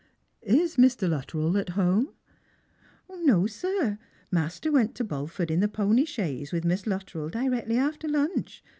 "Is 0.61 0.77
Mr. 0.77 1.07
Luttrell 1.07 1.59
at 1.59 1.73
houie.?"" 1.77 2.07
No, 3.21 3.45
sir. 3.45 3.99
Master 4.31 4.71
went 4.71 4.95
to 4.95 5.03
Bulford 5.05 5.51
in 5.51 5.59
the 5.59 5.67
pony 5.67 6.05
chaise 6.05 6.51
with 6.51 6.65
Miss 6.65 6.87
Luttrell 6.87 7.29
directly 7.29 7.77
after 7.77 8.07
lunch. 8.07 8.63